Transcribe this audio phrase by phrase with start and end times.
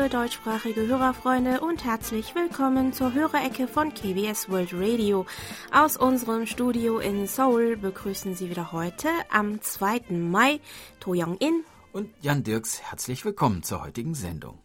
[0.00, 5.26] liebe deutschsprachige Hörerfreunde und herzlich willkommen zur Hörerecke von KBS World Radio.
[5.72, 10.04] Aus unserem Studio in Seoul begrüßen Sie wieder heute am 2.
[10.08, 10.60] Mai
[11.00, 12.80] To Young-in und Jan Dirks.
[12.80, 14.58] Herzlich willkommen zur heutigen Sendung.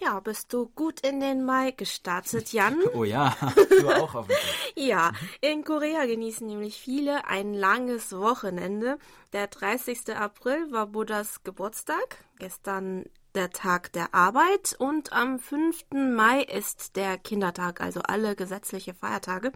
[0.00, 2.76] Ja, bist du gut in den Mai gestartet, Jan?
[2.92, 3.36] Oh ja,
[3.80, 4.72] du auch hoffentlich.
[4.74, 8.98] ja, in Korea genießen nämlich viele ein langes Wochenende.
[9.32, 10.16] Der 30.
[10.16, 13.04] April war Buddhas Geburtstag, gestern
[13.36, 15.84] der Tag der Arbeit und am 5.
[15.92, 19.52] Mai ist der Kindertag, also alle gesetzliche Feiertage.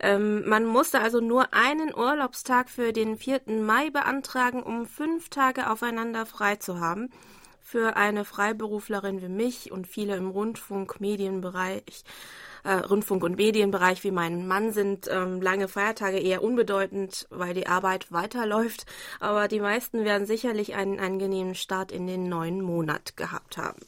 [0.00, 3.42] Ähm, man musste also nur einen Urlaubstag für den 4.
[3.46, 7.10] Mai beantragen, um fünf Tage aufeinander frei zu haben
[7.60, 12.04] für eine Freiberuflerin wie mich und viele im Rundfunk, Medienbereich,
[12.64, 17.66] äh, Rundfunk- und Medienbereich wie mein Mann sind ähm, lange Feiertage eher unbedeutend, weil die
[17.66, 18.86] Arbeit weiterläuft.
[19.20, 23.80] Aber die meisten werden sicherlich einen angenehmen Start in den neuen Monat gehabt haben.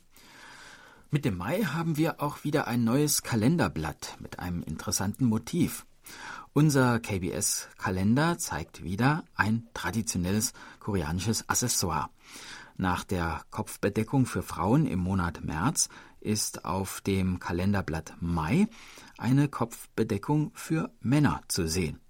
[1.11, 5.87] Mit dem Mai haben wir auch wieder ein neues Kalenderblatt mit einem interessanten Motiv.
[6.53, 12.11] Unser KBS-Kalender zeigt wieder ein traditionelles koreanisches Accessoire.
[12.77, 15.89] Nach der Kopfbedeckung für Frauen im Monat März
[16.25, 18.67] ist auf dem Kalenderblatt Mai
[19.19, 22.01] eine Kopfbedeckung für Männer zu sehen.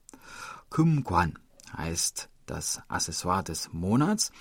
[0.70, 1.38] Kumguan
[1.76, 4.32] heißt das Accessoire des Monats,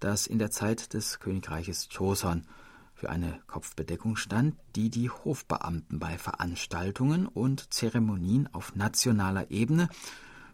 [0.00, 2.42] das in der Zeit des Königreiches Joseon
[2.94, 9.88] für eine Kopfbedeckung stand, die die Hofbeamten bei Veranstaltungen und Zeremonien auf nationaler Ebene,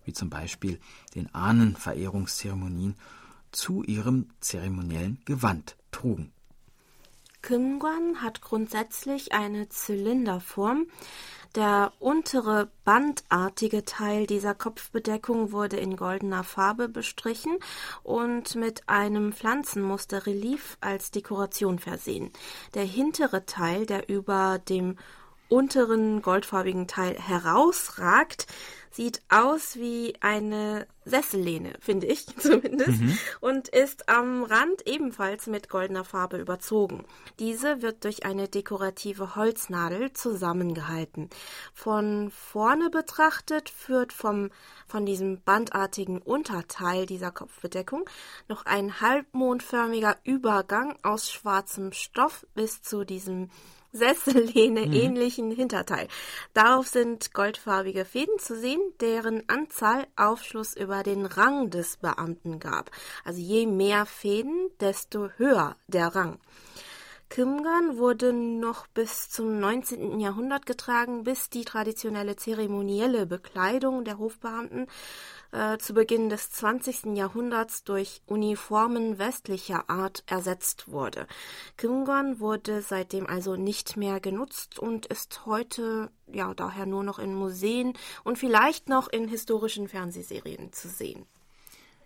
[0.04, 0.80] wie zum Beispiel
[1.14, 2.96] den Ahnenverehrungszeremonien,
[3.52, 6.32] zu ihrem zeremoniellen Gewand trugen.
[7.42, 10.86] Kimguan hat grundsätzlich eine Zylinderform.
[11.56, 17.58] Der untere bandartige Teil dieser Kopfbedeckung wurde in goldener Farbe bestrichen
[18.04, 22.30] und mit einem Pflanzenmusterrelief als Dekoration versehen.
[22.74, 24.96] Der hintere Teil, der über dem
[25.50, 28.46] unteren goldfarbigen Teil herausragt,
[28.90, 33.18] sieht aus wie eine Sessellehne, finde ich zumindest, mhm.
[33.40, 37.04] und ist am Rand ebenfalls mit goldener Farbe überzogen.
[37.38, 41.30] Diese wird durch eine dekorative Holznadel zusammengehalten.
[41.72, 44.50] Von vorne betrachtet führt vom,
[44.86, 48.08] von diesem bandartigen Unterteil dieser Kopfbedeckung
[48.48, 53.50] noch ein halbmondförmiger Übergang aus schwarzem Stoff bis zu diesem
[53.92, 54.92] Sessellehne mhm.
[54.92, 56.08] ähnlichen Hinterteil.
[56.54, 62.90] Darauf sind goldfarbige Fäden zu sehen, deren Anzahl Aufschluss über den Rang des Beamten gab.
[63.24, 66.38] Also je mehr Fäden, desto höher der Rang.
[67.30, 70.18] Kimgan wurde noch bis zum 19.
[70.18, 74.88] Jahrhundert getragen, bis die traditionelle zeremonielle Bekleidung der Hofbeamten
[75.52, 77.16] äh, zu Beginn des 20.
[77.16, 81.26] Jahrhunderts durch Uniformen westlicher Art ersetzt wurde.
[81.76, 87.34] Kimgon wurde seitdem also nicht mehr genutzt und ist heute ja daher nur noch in
[87.34, 87.94] Museen
[88.24, 91.26] und vielleicht noch in historischen Fernsehserien zu sehen.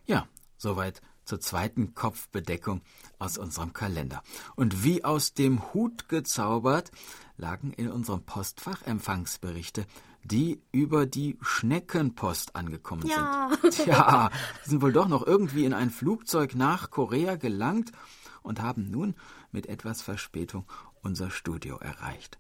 [0.06, 2.83] Ja, soweit zur zweiten Kopfbedeckung
[3.19, 4.22] aus unserem Kalender.
[4.56, 6.91] Und wie aus dem Hut gezaubert
[7.37, 9.87] lagen in unserem Postfach Empfangsberichte,
[10.25, 13.51] die über die Schneckenpost angekommen ja.
[13.62, 13.87] sind.
[13.87, 14.31] Ja,
[14.65, 17.93] sind wohl doch noch irgendwie in ein Flugzeug nach Korea gelangt
[18.43, 19.15] und haben nun
[19.53, 20.65] mit etwas Verspätung
[21.03, 22.39] unser Studio erreicht.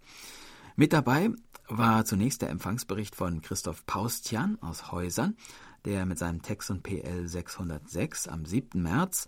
[0.76, 1.30] Mit dabei
[1.68, 5.36] war zunächst der Empfangsbericht von Christoph Paustian aus Häusern,
[5.84, 8.82] der mit seinem Texon PL 606 am 7.
[8.82, 9.26] März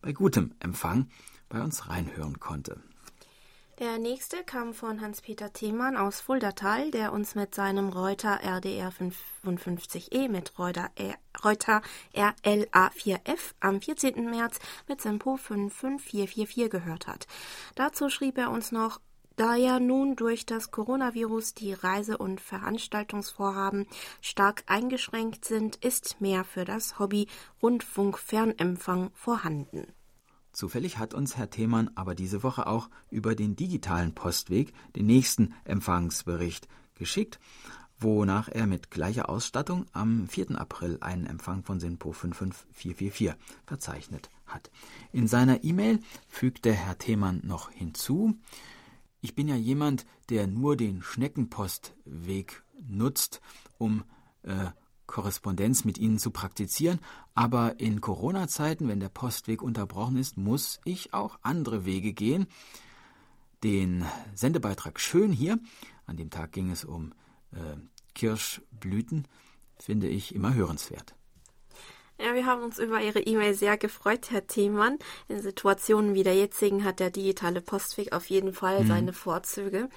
[0.00, 1.08] bei gutem Empfang
[1.48, 2.80] bei uns reinhören konnte.
[3.78, 8.92] Der nächste kam von Hans-Peter Themann aus Fuldatal, der uns mit seinem Reuter RDR
[9.44, 10.90] 55E mit Reuter,
[11.44, 14.28] Reuter RLA4F am 14.
[14.28, 14.58] März
[14.88, 17.28] mit Sempo 55444 gehört hat.
[17.76, 19.00] Dazu schrieb er uns noch
[19.36, 23.86] da ja nun durch das Coronavirus die Reise- und Veranstaltungsvorhaben
[24.20, 27.28] stark eingeschränkt sind, ist mehr für das Hobby
[27.62, 29.92] Rundfunkfernempfang vorhanden.
[30.58, 35.54] Zufällig hat uns Herr Themann aber diese Woche auch über den digitalen Postweg den nächsten
[35.62, 36.66] Empfangsbericht
[36.96, 37.38] geschickt,
[38.00, 40.60] wonach er mit gleicher Ausstattung am 4.
[40.60, 44.72] April einen Empfang von SINPO 55444 verzeichnet hat.
[45.12, 48.36] In seiner E-Mail fügte Herr Themann noch hinzu,
[49.20, 53.40] ich bin ja jemand, der nur den Schneckenpostweg nutzt,
[53.78, 54.02] um
[54.42, 54.70] äh,
[55.08, 57.00] Korrespondenz mit Ihnen zu praktizieren,
[57.34, 62.46] aber in Corona-Zeiten, wenn der Postweg unterbrochen ist, muss ich auch andere Wege gehen.
[63.64, 65.58] Den Sendebeitrag Schön hier,
[66.06, 67.12] an dem Tag ging es um
[67.50, 67.76] äh,
[68.14, 69.26] Kirschblüten,
[69.76, 71.16] finde ich immer hörenswert.
[72.20, 74.98] Ja, wir haben uns über Ihre E-Mail sehr gefreut, Herr Thiemann.
[75.28, 78.88] In Situationen wie der jetzigen hat der digitale Postweg auf jeden Fall mhm.
[78.88, 79.88] seine Vorzüge.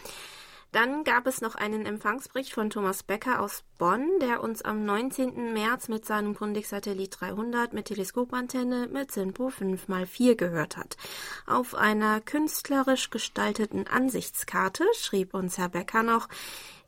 [0.72, 5.52] Dann gab es noch einen Empfangsbericht von Thomas Becker aus Bonn, der uns am 19.
[5.52, 10.96] März mit seinem Grundig-Satellit 300 mit Teleskopantenne mit SINPO 5x4 gehört hat.
[11.46, 16.30] Auf einer künstlerisch gestalteten Ansichtskarte schrieb uns Herr Becker noch,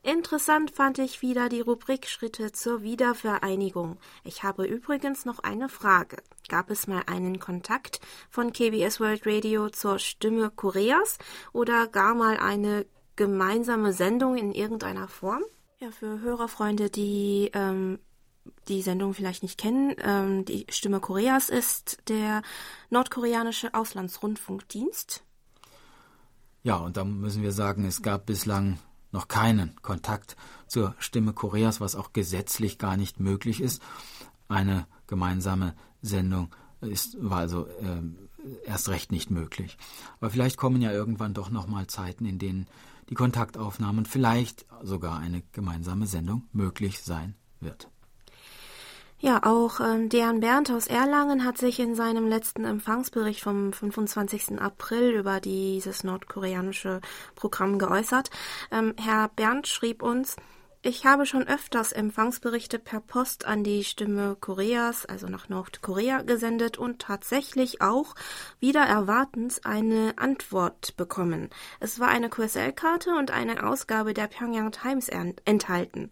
[0.06, 3.98] Interessant fand ich wieder die Rubrik Schritte zur Wiedervereinigung.
[4.26, 6.18] Ich habe übrigens noch eine Frage.
[6.50, 11.20] Gab es mal einen Kontakt von KBS World Radio zur Stimme Koreas
[11.54, 15.44] oder gar mal eine gemeinsame Sendung in irgendeiner Form?
[15.80, 18.00] Ja, für Hörerfreunde, die ähm,
[18.68, 22.42] die Sendung vielleicht nicht kennen, ähm, die Stimme Koreas ist der
[22.90, 25.24] nordkoreanische Auslandsrundfunkdienst.
[26.64, 28.80] Ja, und da müssen wir sagen, es gab bislang
[29.12, 30.36] noch keinen Kontakt
[30.68, 33.82] zur Stimme Koreas, was auch gesetzlich gar nicht möglich ist.
[34.48, 38.02] Eine gemeinsame Sendung ist, war also äh,
[38.66, 39.78] erst recht nicht möglich.
[40.20, 42.68] Aber vielleicht kommen ja irgendwann doch noch mal Zeiten, in denen
[43.10, 47.90] die Kontaktaufnahmen vielleicht sogar eine gemeinsame Sendung möglich sein wird.
[49.24, 54.60] Ja, auch ähm, Dejan Berndt aus Erlangen hat sich in seinem letzten Empfangsbericht vom 25.
[54.60, 57.00] April über dieses nordkoreanische
[57.34, 58.32] Programm geäußert.
[58.70, 60.36] Ähm, Herr Berndt schrieb uns,
[60.86, 66.78] ich habe schon öfters Empfangsberichte per Post an die Stimme Koreas, also nach Nordkorea, gesendet
[66.78, 68.16] und tatsächlich auch
[68.60, 71.50] wieder erwartens eine Antwort bekommen.
[71.80, 75.08] Es war eine QSL-Karte und eine Ausgabe der Pyongyang Times
[75.46, 76.12] enthalten.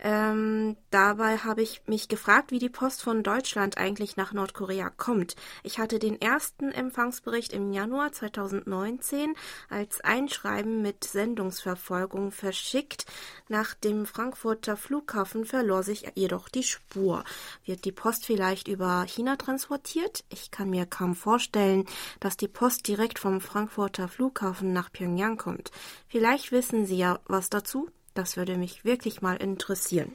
[0.00, 5.34] Ähm, dabei habe ich mich gefragt, wie die Post von Deutschland eigentlich nach Nordkorea kommt.
[5.64, 9.34] Ich hatte den ersten Empfangsbericht im Januar 2019
[9.68, 13.06] als Einschreiben mit Sendungsverfolgung verschickt.
[13.48, 17.24] Nach dem Frankfurter Flughafen verlor sich jedoch die Spur.
[17.64, 20.24] Wird die Post vielleicht über China transportiert?
[20.28, 21.86] Ich kann mir kaum vorstellen,
[22.20, 25.72] dass die Post direkt vom Frankfurter Flughafen nach Pyongyang kommt.
[26.06, 27.90] Vielleicht wissen Sie ja was dazu?
[28.18, 30.10] Das würde mich wirklich mal interessieren.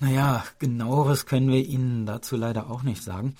[0.00, 3.36] Naja, genaueres können wir Ihnen dazu leider auch nicht sagen.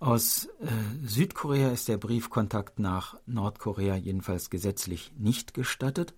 [0.00, 0.68] Aus äh,
[1.04, 6.14] Südkorea ist der Briefkontakt nach Nordkorea jedenfalls gesetzlich nicht gestattet.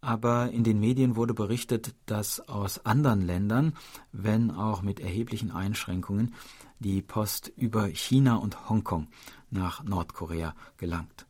[0.00, 3.74] Aber in den Medien wurde berichtet, dass aus anderen Ländern,
[4.10, 6.34] wenn auch mit erheblichen Einschränkungen,
[6.78, 9.08] die Post über China und Hongkong
[9.50, 11.26] nach Nordkorea gelangt.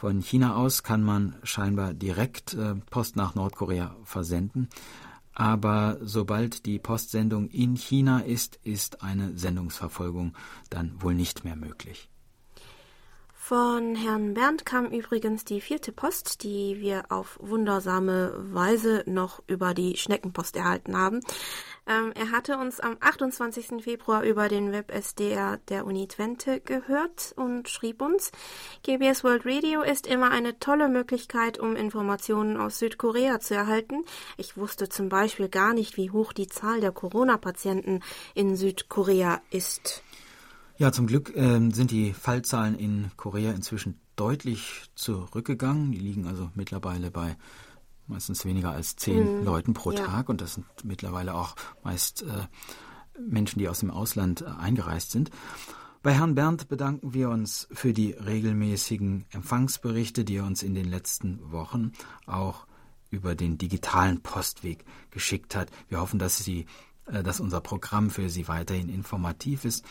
[0.00, 4.70] Von China aus kann man scheinbar direkt äh, Post nach Nordkorea versenden.
[5.34, 10.32] Aber sobald die Postsendung in China ist, ist eine Sendungsverfolgung
[10.70, 12.09] dann wohl nicht mehr möglich.
[13.50, 19.74] Von Herrn Bernd kam übrigens die vierte Post, die wir auf wundersame Weise noch über
[19.74, 21.18] die Schneckenpost erhalten haben.
[21.84, 23.82] Ähm, er hatte uns am 28.
[23.82, 28.30] Februar über den Web-SDR der Uni Twente gehört und schrieb uns,
[28.84, 34.04] GBS World Radio ist immer eine tolle Möglichkeit, um Informationen aus Südkorea zu erhalten.
[34.36, 38.04] Ich wusste zum Beispiel gar nicht, wie hoch die Zahl der Corona-Patienten
[38.34, 40.04] in Südkorea ist.
[40.80, 45.92] Ja, zum Glück äh, sind die Fallzahlen in Korea inzwischen deutlich zurückgegangen.
[45.92, 47.36] Die liegen also mittlerweile bei
[48.06, 49.44] meistens weniger als zehn mhm.
[49.44, 50.06] Leuten pro ja.
[50.06, 52.46] Tag und das sind mittlerweile auch meist äh,
[53.20, 55.30] Menschen, die aus dem Ausland äh, eingereist sind.
[56.02, 60.88] Bei Herrn Berndt bedanken wir uns für die regelmäßigen Empfangsberichte, die er uns in den
[60.88, 61.92] letzten Wochen
[62.24, 62.66] auch
[63.10, 65.70] über den digitalen Postweg geschickt hat.
[65.90, 66.64] Wir hoffen, dass Sie
[67.06, 69.84] dass unser Programm für Sie weiterhin informativ ist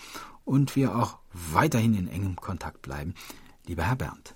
[0.46, 3.14] und wir auch weiterhin in engem Kontakt bleiben.
[3.66, 4.36] Lieber Herr Berndt.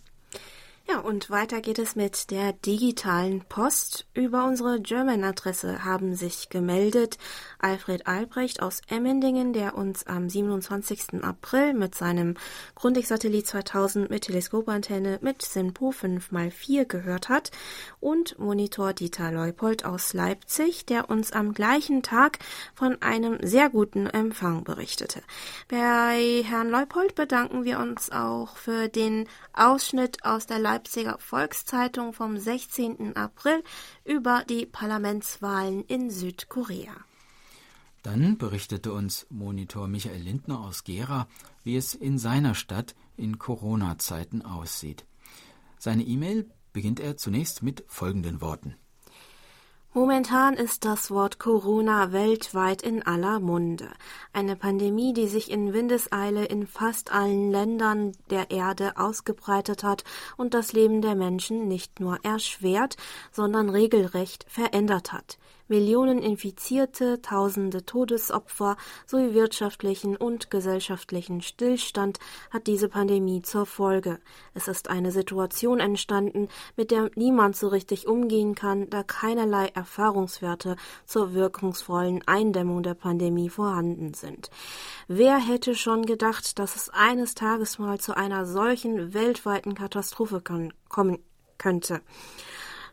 [0.85, 4.05] Ja, und weiter geht es mit der digitalen Post.
[4.13, 7.17] Über unsere German-Adresse haben sich gemeldet
[7.57, 11.23] Alfred Albrecht aus Emmendingen, der uns am 27.
[11.23, 12.35] April mit seinem
[12.75, 17.51] Grundig-Satellit 2000 mit Teleskopantenne mit SINPO 5x4 gehört hat
[18.01, 22.39] und Monitor Dieter Leupold aus Leipzig, der uns am gleichen Tag
[22.75, 25.21] von einem sehr guten Empfang berichtete.
[25.69, 32.35] Bei Herrn Leupold bedanken wir uns auch für den Ausschnitt aus der Leipziger Volkszeitung vom
[32.35, 33.15] 16.
[33.15, 33.63] April
[34.05, 36.95] über die Parlamentswahlen in Südkorea.
[38.01, 41.27] Dann berichtete uns Monitor Michael Lindner aus Gera,
[41.63, 45.05] wie es in seiner Stadt in Corona-Zeiten aussieht.
[45.77, 48.75] Seine E-Mail beginnt er zunächst mit folgenden Worten.
[49.95, 53.89] Momentan ist das Wort Corona weltweit in aller Munde.
[54.33, 60.03] Eine Pandemie, die sich in Windeseile in fast allen Ländern der Erde ausgebreitet hat
[60.35, 62.97] und das Leben der Menschen nicht nur erschwert,
[63.31, 65.37] sondern regelrecht verändert hat.
[65.67, 72.19] Millionen Infizierte, tausende Todesopfer sowie wirtschaftlichen und gesellschaftlichen Stillstand
[72.51, 74.19] hat diese Pandemie zur Folge.
[74.53, 80.75] Es ist eine Situation entstanden, mit der niemand so richtig umgehen kann, da keinerlei Erfahrungswerte
[81.05, 84.49] zur wirkungsvollen Eindämmung der Pandemie vorhanden sind.
[85.07, 91.19] Wer hätte schon gedacht, dass es eines Tages mal zu einer solchen weltweiten Katastrophe kommen
[91.57, 92.01] könnte?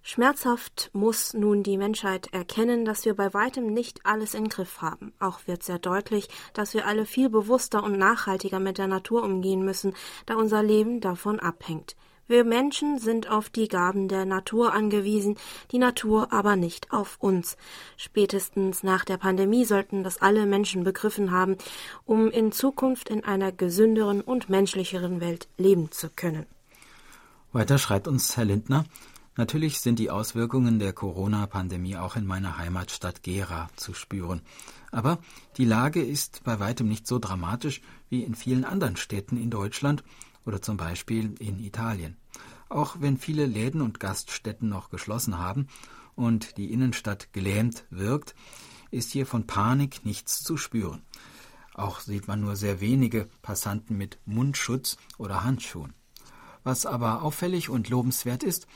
[0.03, 5.13] Schmerzhaft muss nun die Menschheit erkennen, dass wir bei weitem nicht alles in Griff haben.
[5.21, 9.65] Auch wird sehr deutlich, dass wir alle viel bewusster und nachhaltiger mit der Natur umgehen
[9.65, 11.97] müssen, da unser Leben davon abhängt.
[12.31, 15.37] Wir Menschen sind auf die Gaben der Natur angewiesen,
[15.73, 17.57] die Natur aber nicht auf uns.
[17.97, 21.59] Spätestens nach der Pandemie sollten das alle Menschen begriffen haben,
[22.05, 26.47] um in Zukunft in einer gesünderen und menschlicheren Welt leben zu können.
[27.53, 28.85] Weiter schreibt uns Herr Lindner,
[29.41, 34.43] Natürlich sind die Auswirkungen der Corona-Pandemie auch in meiner Heimatstadt Gera zu spüren.
[34.91, 35.19] Aber
[35.57, 37.81] die Lage ist bei weitem nicht so dramatisch
[38.11, 40.05] wie in vielen anderen Städten in Deutschland
[40.45, 42.19] oder zum Beispiel in Italien.
[42.69, 45.69] Auch wenn viele Läden und Gaststätten noch geschlossen haben
[46.15, 48.35] und die Innenstadt gelähmt wirkt,
[48.91, 51.01] ist hier von Panik nichts zu spüren.
[51.73, 55.95] Auch sieht man nur sehr wenige Passanten mit Mundschutz oder Handschuhen.
[56.63, 58.67] Was aber auffällig und lobenswert ist,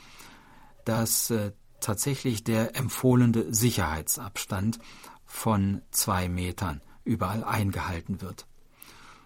[0.85, 1.51] dass äh,
[1.81, 4.79] tatsächlich der empfohlene Sicherheitsabstand
[5.25, 8.47] von zwei Metern überall eingehalten wird.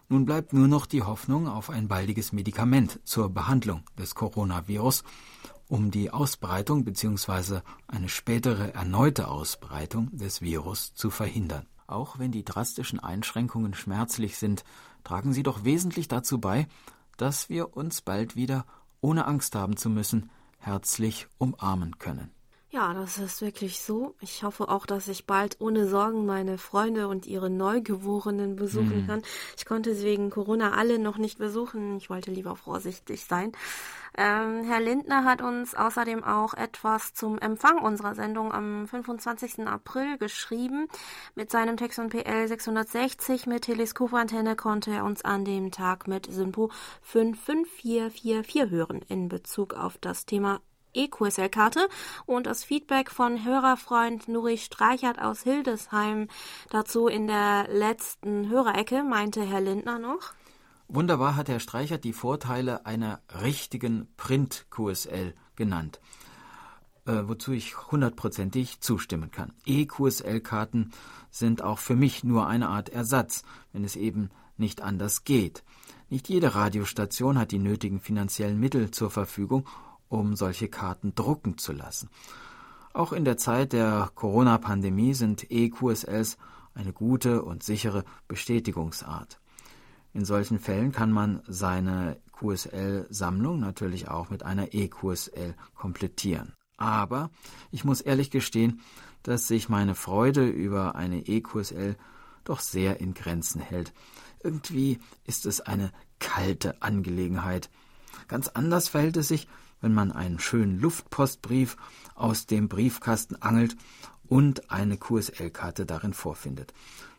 [0.08, 5.04] Nun bleibt nur noch die Hoffnung auf ein baldiges Medikament zur Behandlung des Coronavirus,
[5.68, 7.60] um die Ausbreitung bzw.
[7.88, 11.68] eine spätere erneute Ausbreitung des Virus zu verhindern.
[11.86, 14.64] Auch wenn die drastischen Einschränkungen schmerzlich sind,
[15.04, 16.68] tragen sie doch wesentlich dazu bei,
[17.18, 18.66] dass wir uns bald wieder,
[19.02, 22.32] ohne Angst haben zu müssen, herzlich umarmen können.
[22.72, 24.14] Ja, das ist wirklich so.
[24.22, 29.08] Ich hoffe auch, dass ich bald ohne Sorgen meine Freunde und ihre Neugeborenen besuchen mhm.
[29.08, 29.22] kann.
[29.58, 31.98] Ich konnte sie wegen Corona alle noch nicht besuchen.
[31.98, 33.54] Ich wollte lieber vorsichtig sein.
[34.16, 39.66] Ähm, Herr Lindner hat uns außerdem auch etwas zum Empfang unserer Sendung am 25.
[39.66, 40.88] April geschrieben.
[41.34, 46.70] Mit seinem Texon PL 660 mit Teleskopantenne konnte er uns an dem Tag mit Synpo
[47.02, 50.62] 55444 hören in Bezug auf das Thema
[51.06, 51.88] EQSL-Karte
[52.26, 56.28] und das Feedback von Hörerfreund Nuri Streichert aus Hildesheim
[56.70, 60.34] dazu in der letzten Hörerecke, meinte Herr Lindner noch.
[60.88, 66.00] Wunderbar hat Herr Streichert die Vorteile einer richtigen Print-QSL genannt,
[67.06, 69.54] äh, wozu ich hundertprozentig zustimmen kann.
[69.68, 70.92] E-QSL-Karten
[71.30, 75.64] sind auch für mich nur eine Art Ersatz, wenn es eben nicht anders geht.
[76.10, 79.68] Nicht jede Radiostation hat die nötigen finanziellen Mittel zur Verfügung,
[80.10, 82.10] um solche Karten drucken zu lassen.
[82.94, 86.38] Auch in der Zeit der Corona-Pandemie sind EQSLs
[86.74, 89.40] eine gute und sichere Bestätigungsart.
[90.14, 96.54] In solchen Fällen kann man seine QSL-Sammlung natürlich auch mit einer EQSL komplettieren.
[96.78, 97.30] Aber
[97.72, 98.82] ich muss ehrlich gestehen,
[99.24, 101.96] dass sich meine Freude über eine EQSL
[102.44, 103.94] doch sehr in Grenzen hält.
[104.42, 107.70] Irgendwie ist es eine kalte Angelegenheit.
[108.28, 109.48] Ganz anders verhält es sich,
[109.82, 111.78] wenn man einen schönen Luftpostbrief
[112.16, 113.76] aus dem Briefkasten angelt
[114.28, 116.74] und eine QSL-Karte darin vorfindet.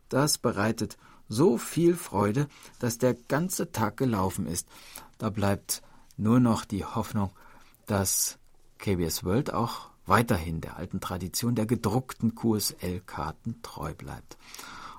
[0.08, 0.98] Das bereitet
[1.28, 2.48] so viel Freude,
[2.78, 4.68] dass der ganze Tag gelaufen ist.
[5.18, 5.82] Da bleibt
[6.16, 7.30] nur noch die Hoffnung,
[7.86, 8.38] dass
[8.78, 14.36] KBS World auch weiterhin der alten Tradition der gedruckten QSL-Karten treu bleibt.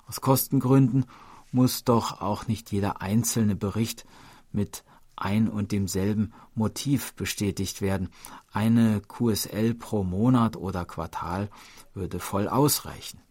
[0.07, 1.05] Aus Kostengründen
[1.51, 4.05] muss doch auch nicht jeder einzelne Bericht
[4.51, 4.83] mit
[5.21, 8.09] ein und demselben Motiv bestätigt werden.
[8.51, 11.49] Eine QSL pro Monat oder Quartal
[11.93, 13.21] würde voll ausreichen.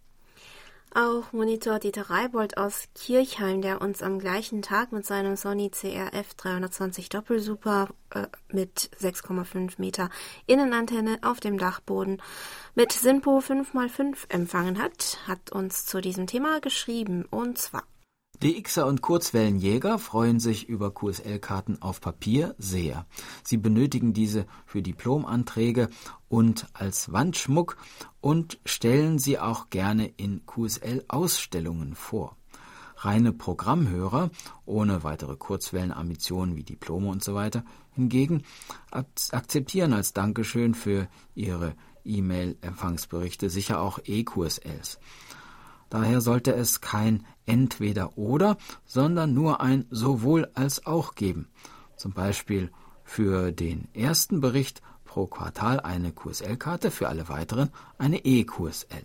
[0.92, 6.34] Auch Monitor Dieter Reibold aus Kirchheim, der uns am gleichen Tag mit seinem Sony CRF
[6.34, 10.10] 320 Doppelsuper äh, mit 6,5 Meter
[10.46, 12.20] Innenantenne auf dem Dachboden
[12.74, 17.84] mit Sinpo 5x5 empfangen hat, hat uns zu diesem Thema geschrieben und zwar
[18.42, 23.04] DXer und Kurzwellenjäger freuen sich über QSL-Karten auf Papier sehr.
[23.44, 25.90] Sie benötigen diese für Diplomanträge
[26.30, 27.76] und als Wandschmuck
[28.22, 32.38] und stellen sie auch gerne in QSL-Ausstellungen vor.
[32.96, 34.30] Reine Programmhörer,
[34.64, 38.44] ohne weitere Kurzwellenambitionen wie Diplome und so weiter, hingegen
[38.90, 44.98] akzeptieren als Dankeschön für ihre E-Mail-Empfangsberichte sicher auch E-QSLs.
[45.90, 48.56] Daher sollte es kein entweder oder,
[48.86, 51.48] sondern nur ein sowohl als auch geben.
[51.96, 52.70] Zum Beispiel
[53.04, 59.04] für den ersten Bericht pro Quartal eine QSL-Karte, für alle weiteren eine E-QSL.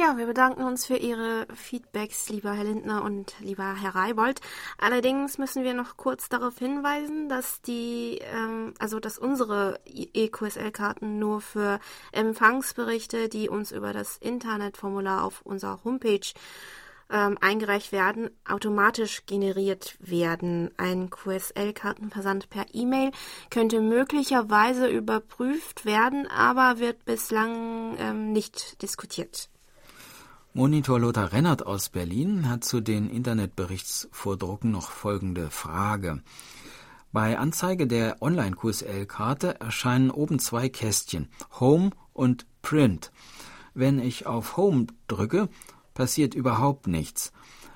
[0.00, 4.40] Ja, wir bedanken uns für Ihre Feedbacks, lieber Herr Lindner und lieber Herr Reibold.
[4.78, 11.40] Allerdings müssen wir noch kurz darauf hinweisen, dass die, ähm, also dass unsere EQSL-Karten nur
[11.40, 11.80] für
[12.12, 16.20] Empfangsberichte, die uns über das Internetformular auf unserer Homepage
[17.10, 20.70] ähm, eingereicht werden, automatisch generiert werden.
[20.76, 23.10] Ein QSL-Kartenversand per E-Mail
[23.50, 29.48] könnte möglicherweise überprüft werden, aber wird bislang ähm, nicht diskutiert.
[30.54, 36.22] Monitor Lothar Rennert aus Berlin hat zu den Internetberichtsvordrucken noch folgende Frage.
[37.12, 41.28] Bei Anzeige der Online-QSL-Karte erscheinen oben zwei Kästchen,
[41.60, 43.12] Home und Print.
[43.74, 45.48] Wenn ich auf Home drücke,
[45.92, 47.32] passiert überhaupt nichts.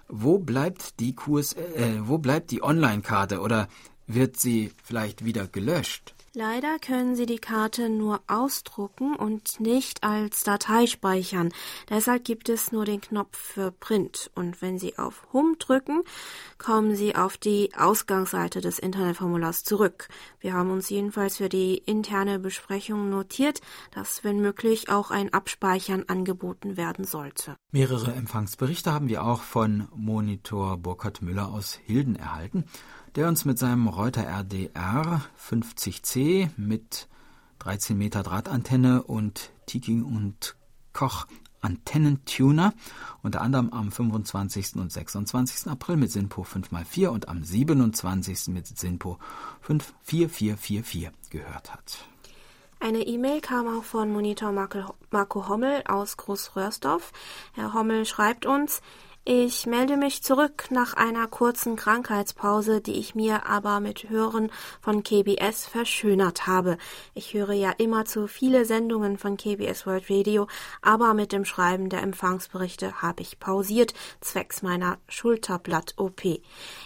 [0.09, 3.69] Wo bleibt die QSL, äh, wo bleibt die Online-Karte oder
[4.07, 6.15] wird sie vielleicht wieder gelöscht?
[6.35, 11.53] Leider können Sie die Karte nur ausdrucken und nicht als Datei speichern.
[11.91, 14.31] Deshalb gibt es nur den Knopf für Print.
[14.35, 16.03] Und wenn Sie auf Home drücken,
[16.57, 20.09] kommen Sie auf die Ausgangsseite des Internetformulars zurück.
[20.43, 26.05] Wir haben uns jedenfalls für die interne Besprechung notiert, dass wenn möglich auch ein Abspeichern
[26.09, 27.57] angeboten werden sollte.
[27.71, 32.65] Mehrere Empfangsberichte haben wir auch von Monitor Burkhard Müller aus Hilden erhalten
[33.15, 37.09] der uns mit seinem Reuter RDR 50C mit
[37.59, 40.57] 13 Meter Drahtantenne und Tiking und
[40.93, 41.27] Koch
[41.63, 42.75] Antennentuner,
[43.23, 44.77] unter anderem am 25.
[44.77, 45.71] und 26.
[45.71, 48.49] April mit SINPO 5x4 und am 27.
[48.49, 49.19] mit SINPO
[49.63, 52.05] 54444 gehört hat.
[52.81, 57.13] Eine E-Mail kam auch von Monitor Marco Hommel aus Großröhrsdorf.
[57.53, 58.83] Herr Hommel schreibt uns,
[59.25, 64.51] ich melde mich zurück nach einer kurzen Krankheitspause, die ich mir aber mit Hören
[64.81, 66.77] von KBS verschönert habe.
[67.15, 70.49] Ich höre ja immer zu viele Sendungen von KBS World Radio,
[70.81, 76.41] aber mit dem Schreiben der Empfangsberichte habe ich pausiert, zwecks meiner Schulterblatt-OP.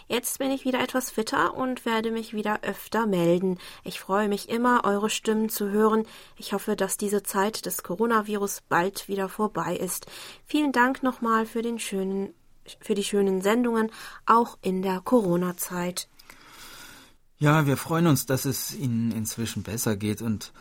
[0.07, 3.59] Jetzt bin ich wieder etwas fitter und werde mich wieder öfter melden.
[3.83, 6.07] Ich freue mich immer, eure Stimmen zu hören.
[6.37, 10.05] Ich hoffe, dass diese Zeit des Coronavirus bald wieder vorbei ist.
[10.44, 12.26] Vielen Dank nochmal für den schönen
[12.81, 13.90] für die schönen Sendungen,
[14.26, 16.09] auch in der Corona-Zeit.
[17.38, 20.52] Ja, wir freuen uns, dass es Ihnen inzwischen besser geht und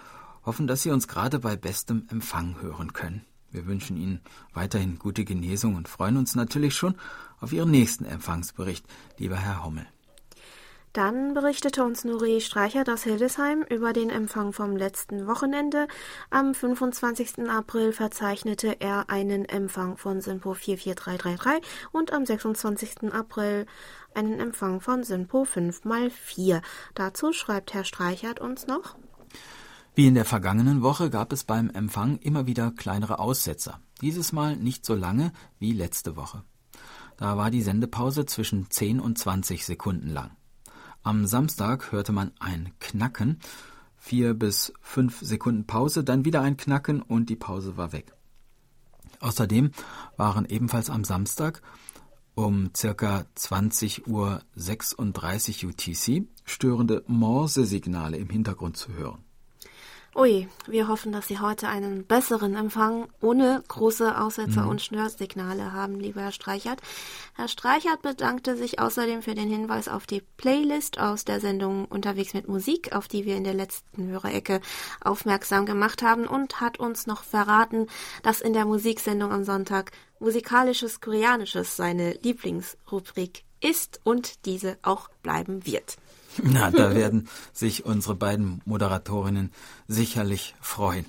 [0.45, 3.25] hoffen, dass Sie uns gerade bei bestem Empfang hören können.
[3.51, 4.19] Wir wünschen Ihnen
[4.53, 6.95] weiterhin gute Genesung und freuen uns natürlich schon
[7.39, 8.85] auf Ihren nächsten Empfangsbericht,
[9.17, 9.87] lieber Herr Hommel.
[10.95, 15.89] Dann berichtete uns Nuri Streicher aus Hildesheim über den Empfang vom letzten Wochenende.
[16.29, 17.49] Am 25.
[17.49, 23.11] April verzeichnete er einen Empfang von Sinpo 44333 und am 26.
[23.11, 23.65] April
[24.13, 26.61] einen Empfang von Sinpo 5x4.
[26.93, 28.95] Dazu schreibt Herr Streichert uns noch.
[29.95, 33.81] Wie in der vergangenen Woche gab es beim Empfang immer wieder kleinere Aussetzer.
[33.99, 36.45] Dieses Mal nicht so lange wie letzte Woche.
[37.17, 40.31] Da war die Sendepause zwischen 10 und 20 Sekunden lang.
[41.05, 43.37] Am Samstag hörte man ein Knacken,
[43.95, 48.11] vier bis fünf Sekunden Pause, dann wieder ein Knacken und die Pause war weg.
[49.19, 49.69] Außerdem
[50.17, 51.61] waren ebenfalls am Samstag
[52.33, 54.07] um circa 20.36
[55.63, 59.24] Uhr UTC störende Morse-Signale im Hintergrund zu hören.
[60.17, 64.69] Ui, wir hoffen, dass Sie heute einen besseren Empfang ohne große Aussetzer mhm.
[64.69, 66.79] und Schnörsignale haben, lieber Herr Streichert.
[67.35, 72.33] Herr Streichert bedankte sich außerdem für den Hinweis auf die Playlist aus der Sendung Unterwegs
[72.33, 74.61] mit Musik, auf die wir in der letzten Hörerecke
[75.01, 77.87] aufmerksam gemacht haben und hat uns noch verraten,
[78.23, 85.65] dass in der Musiksendung am Sonntag Musikalisches Koreanisches seine Lieblingsrubrik ist und diese auch bleiben
[85.65, 85.97] wird.
[86.43, 89.51] Na, da werden sich unsere beiden Moderatorinnen
[89.87, 91.05] sicherlich freuen.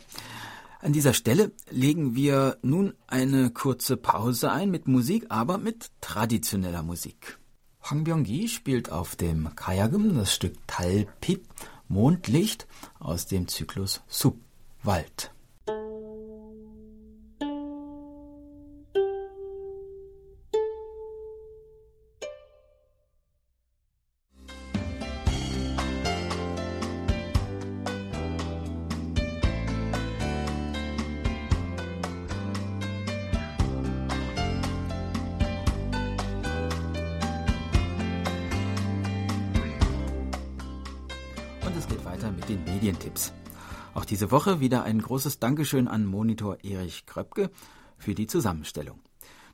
[0.80, 6.82] An dieser Stelle legen wir nun eine kurze Pause ein mit Musik, aber mit traditioneller
[6.82, 7.38] Musik.
[7.80, 11.44] Hwang Byung-gi spielt auf dem Kayagum das Stück Talpip
[11.88, 12.66] Mondlicht
[12.98, 14.38] aus dem Zyklus Sub
[14.82, 15.32] Wald.
[44.36, 47.50] Woche wieder ein großes Dankeschön an Monitor Erich Kröpke
[47.96, 49.00] für die Zusammenstellung.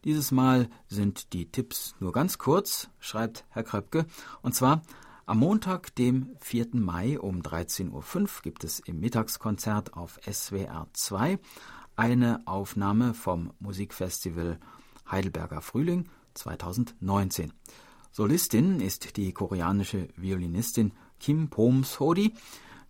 [0.03, 4.07] Dieses Mal sind die Tipps nur ganz kurz, schreibt Herr Kröpke,
[4.42, 4.83] und zwar
[5.25, 6.71] Am Montag, dem 4.
[6.73, 11.38] Mai um 13.05 Uhr gibt es im Mittagskonzert auf SWR 2
[11.95, 14.59] eine Aufnahme vom Musikfestival
[15.09, 17.53] Heidelberger Frühling 2019.
[18.11, 20.90] Solistin ist die koreanische Violinistin
[21.21, 22.35] Kim Pom Sodi,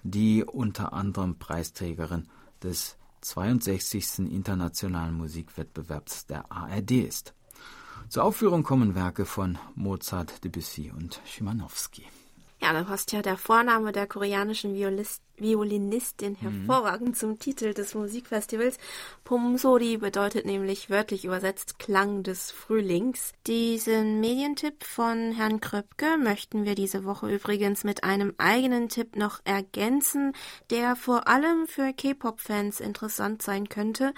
[0.02, 2.28] die unter anderem Preisträgerin
[2.62, 4.30] des 62.
[4.30, 7.34] Internationalen Musikwettbewerbs der ARD ist.
[8.08, 12.04] Zur Aufführung kommen Werke von Mozart, Debussy und Schimanowski.
[12.60, 16.36] Ja, da passt ja der Vorname der koreanischen Violist Violinistin mhm.
[16.36, 17.14] hervorragend mhm.
[17.14, 18.78] zum Titel des Musikfestivals.
[19.24, 23.32] Pomsori bedeutet nämlich wörtlich übersetzt Klang des Frühlings.
[23.46, 29.40] Diesen Medientipp von Herrn Kröpke möchten wir diese Woche übrigens mit einem eigenen Tipp noch
[29.44, 30.32] ergänzen,
[30.70, 34.12] der vor allem für K-Pop-Fans interessant sein könnte.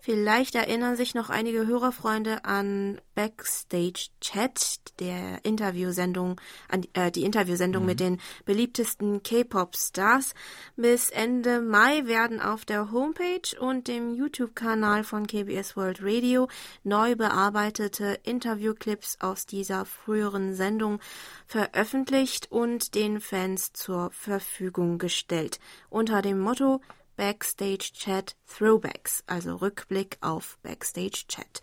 [0.00, 7.82] Vielleicht erinnern sich noch einige Hörerfreunde an Backstage Chat, der Interviewsendung, an äh, die Interviewsendung
[7.82, 7.86] mhm.
[7.88, 10.34] mit den beliebtesten K-Pop-Stars.
[10.76, 16.48] Bis Ende Mai werden auf der Homepage und dem YouTube-Kanal von KBS World Radio
[16.84, 21.00] neu bearbeitete Interviewclips aus dieser früheren Sendung
[21.46, 25.58] veröffentlicht und den Fans zur Verfügung gestellt.
[25.90, 26.80] Unter dem Motto
[27.18, 31.60] Backstage Chat Throwbacks, also Rückblick auf Backstage Chat.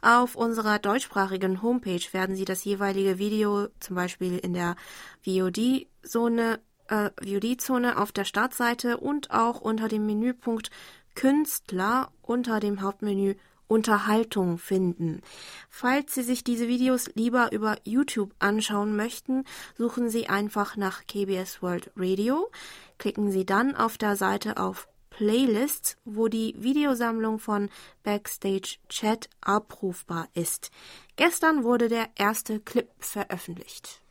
[0.00, 4.76] Auf unserer deutschsprachigen Homepage werden Sie das jeweilige Video zum Beispiel in der
[5.22, 10.70] VOD-Zone äh, VOD-Zone auf der Startseite und auch unter dem Menüpunkt
[11.14, 13.34] Künstler unter dem Hauptmenü
[13.66, 15.22] Unterhaltung finden.
[15.70, 19.44] Falls Sie sich diese Videos lieber über YouTube anschauen möchten,
[19.76, 22.50] suchen Sie einfach nach KBS World Radio,
[22.98, 27.70] klicken Sie dann auf der Seite auf Playlists, wo die Videosammlung von
[28.02, 30.70] Backstage Chat abrufbar ist.
[31.16, 34.03] Gestern wurde der erste Clip veröffentlicht.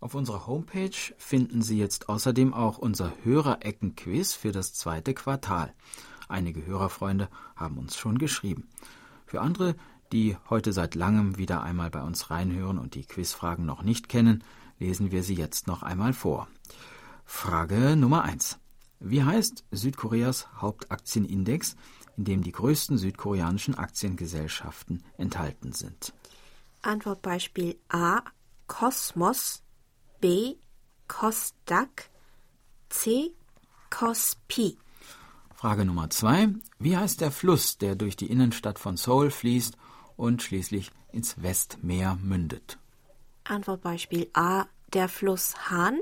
[0.00, 5.72] Auf unserer Homepage finden Sie jetzt außerdem auch unser Hörerecken-Quiz für das zweite Quartal.
[6.28, 8.68] Einige Hörerfreunde haben uns schon geschrieben.
[9.26, 9.74] Für andere,
[10.12, 14.44] die heute seit langem wieder einmal bei uns reinhören und die Quizfragen noch nicht kennen,
[14.78, 16.48] lesen wir sie jetzt noch einmal vor.
[17.24, 18.58] Frage Nummer 1.
[19.00, 21.76] Wie heißt Südkoreas Hauptaktienindex,
[22.16, 26.12] in dem die größten südkoreanischen Aktiengesellschaften enthalten sind?
[26.82, 28.20] Antwortbeispiel A.
[28.68, 29.62] Kosmos
[30.26, 30.56] B.
[31.06, 32.10] Kostak,
[32.88, 33.30] C.
[33.90, 34.76] Kospi.
[35.54, 36.48] Frage Nummer zwei.
[36.80, 39.76] Wie heißt der Fluss, der durch die Innenstadt von Seoul fließt
[40.16, 42.76] und schließlich ins Westmeer mündet?
[43.44, 44.64] Antwortbeispiel A.
[44.92, 46.00] Der Fluss Han.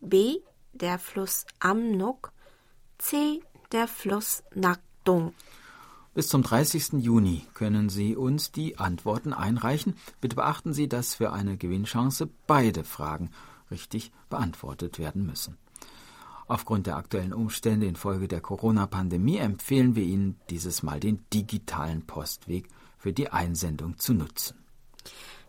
[0.00, 0.38] B.
[0.72, 2.32] Der Fluss Amnok.
[2.98, 3.44] C.
[3.70, 5.34] Der Fluss Nakdong.
[6.14, 6.94] Bis zum 30.
[6.94, 9.96] Juni können Sie uns die Antworten einreichen.
[10.20, 13.30] Bitte beachten Sie, dass für eine Gewinnchance beide Fragen
[13.72, 15.58] richtig beantwortet werden müssen.
[16.46, 22.68] Aufgrund der aktuellen Umstände infolge der Corona-Pandemie empfehlen wir Ihnen dieses Mal den digitalen Postweg
[22.98, 24.62] für die Einsendung zu nutzen.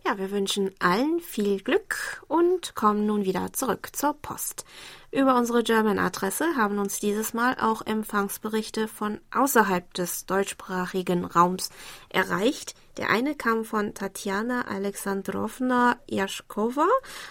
[0.06, 4.66] Ja, wir wünschen allen viel Glück und kommen nun wieder zurück zur Post.
[5.13, 11.69] Über unsere German-Adresse haben uns dieses Mal auch Empfangsberichte von außerhalb des deutschsprachigen Raums
[12.10, 12.73] erreicht.
[12.97, 16.88] Der eine kam von Tatjana Alexandrowna Jaschkova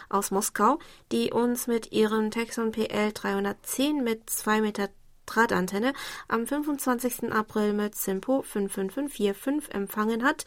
[0.08, 0.78] aus Moskau,
[1.10, 4.88] die uns mit ihrem Texon PL 310 mit 2 Meter
[5.26, 5.92] Drahtantenne
[6.28, 7.32] am 25.
[7.32, 10.44] April mit Simpo 55545 empfangen hat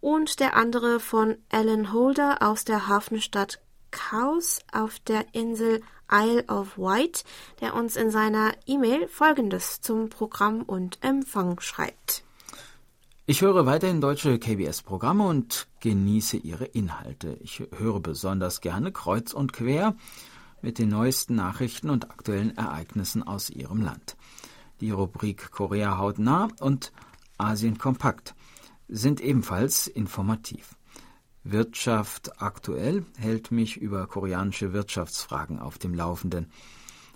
[0.00, 3.60] und der andere von Alan Holder aus der Hafenstadt
[3.94, 5.80] Kaus auf der Insel
[6.10, 7.24] Isle of Wight,
[7.60, 12.24] der uns in seiner E-Mail Folgendes zum Programm und Empfang schreibt.
[13.26, 17.38] Ich höre weiterhin deutsche KBS-Programme und genieße ihre Inhalte.
[17.40, 19.94] Ich höre besonders gerne kreuz und quer
[20.60, 24.16] mit den neuesten Nachrichten und aktuellen Ereignissen aus ihrem Land.
[24.80, 26.92] Die Rubrik Korea hautnah und
[27.38, 28.34] Asien kompakt
[28.88, 30.76] sind ebenfalls informativ.
[31.44, 36.50] Wirtschaft aktuell hält mich über koreanische Wirtschaftsfragen auf dem Laufenden.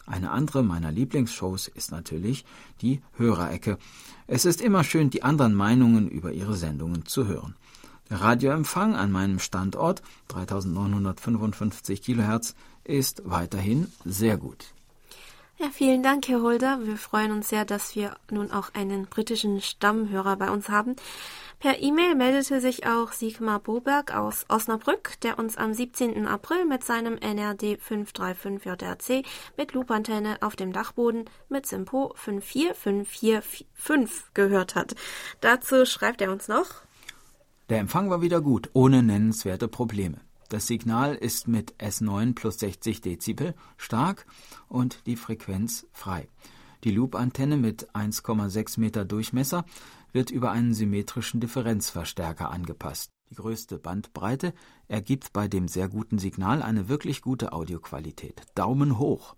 [0.07, 2.45] Eine andere meiner Lieblingsshows ist natürlich
[2.81, 3.79] die Hörerecke.
[4.27, 7.57] Es ist immer schön, die anderen Meinungen über ihre Sendungen zu hören.
[8.11, 14.73] Der Radioempfang an meinem Standort 3955 Kilohertz ist weiterhin sehr gut.
[15.59, 16.79] Ja, vielen Dank, Herr Holder.
[16.85, 20.95] Wir freuen uns sehr, dass wir nun auch einen britischen Stammhörer bei uns haben.
[21.61, 26.29] Per E-Mail meldete sich auch Sigmar Boberg aus Osnabrück, der uns am 17.
[26.29, 34.77] April mit seinem NRD 535 JRC mit Loopantenne auf dem Dachboden mit Simpo 54545 gehört
[34.77, 34.95] hat.
[35.41, 36.69] Dazu schreibt er uns noch.
[37.71, 40.21] Der Empfang war wieder gut, ohne nennenswerte Probleme.
[40.51, 44.27] Das Signal ist mit S9 plus 60 Dezibel stark
[44.69, 46.29] und die Frequenz frei.
[46.85, 49.65] Die Loop-Antenne mit 1,6 Meter Durchmesser
[50.19, 53.13] wird über einen symmetrischen Differenzverstärker angepasst.
[53.31, 54.53] Die größte Bandbreite
[54.89, 58.43] ergibt bei dem sehr guten Signal eine wirklich gute Audioqualität.
[58.57, 59.37] Daumen hoch!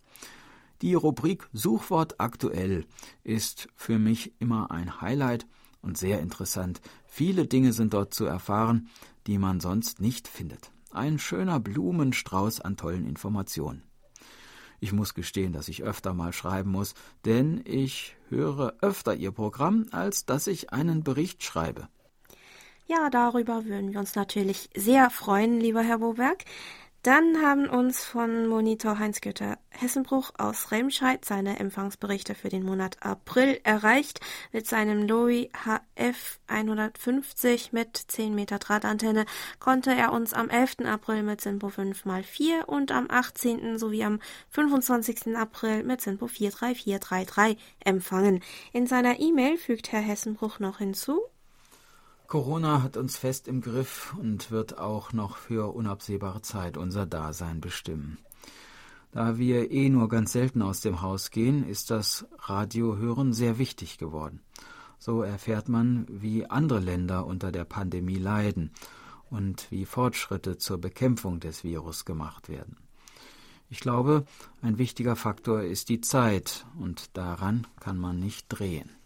[0.81, 2.87] Die Rubrik Suchwort aktuell
[3.25, 5.47] ist für mich immer ein Highlight
[5.83, 6.81] und sehr interessant.
[7.07, 8.89] Viele Dinge sind dort zu erfahren,
[9.27, 10.73] die man sonst nicht findet.
[10.93, 13.83] Ein schöner Blumenstrauß an tollen Informationen.
[14.81, 19.87] Ich muss gestehen, dass ich öfter mal schreiben muss, denn ich höre öfter Ihr Programm,
[19.91, 21.89] als dass ich einen Bericht schreibe.
[22.87, 26.45] Ja, darüber würden wir uns natürlich sehr freuen, lieber Herr Boberg.
[27.03, 33.59] Dann haben uns von Monitor Heinz-Güter Hessenbruch aus Remscheid seine Empfangsberichte für den Monat April
[33.65, 34.21] erreicht.
[34.53, 39.25] Mit seinem Lowy HF 150 mit 10 Meter Drahtantenne
[39.61, 40.81] konnte er uns am 11.
[40.85, 43.79] April mit Simpo 5x4 und am 18.
[43.79, 45.35] sowie am 25.
[45.39, 48.41] April mit Simpo 43433 empfangen.
[48.75, 51.23] In seiner E-Mail fügt Herr Hessenbruch noch hinzu,
[52.31, 57.61] Corona hat uns fest im Griff und wird auch noch für unabsehbare Zeit unser Dasein
[57.61, 58.19] bestimmen.
[59.11, 63.99] Da wir eh nur ganz selten aus dem Haus gehen, ist das Radiohören sehr wichtig
[63.99, 64.43] geworden.
[64.97, 68.71] So erfährt man, wie andere Länder unter der Pandemie leiden
[69.29, 72.77] und wie Fortschritte zur Bekämpfung des Virus gemacht werden.
[73.71, 74.25] Ich glaube,
[74.63, 79.00] ein wichtiger Faktor ist die Zeit, und daran kann man nicht drehen.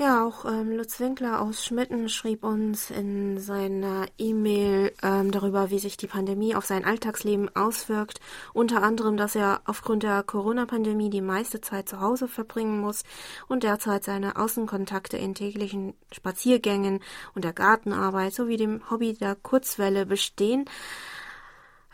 [0.00, 5.80] Ja, auch ähm, Lutz Winkler aus Schmitten schrieb uns in seiner E-Mail ähm, darüber, wie
[5.80, 8.20] sich die Pandemie auf sein Alltagsleben auswirkt.
[8.54, 13.02] Unter anderem, dass er aufgrund der Corona-Pandemie die meiste Zeit zu Hause verbringen muss
[13.48, 17.00] und derzeit seine Außenkontakte in täglichen Spaziergängen
[17.34, 20.66] und der Gartenarbeit sowie dem Hobby der Kurzwelle bestehen.